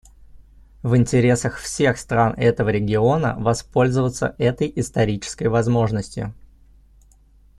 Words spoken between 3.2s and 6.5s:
воспользоваться этой исторической возможностью.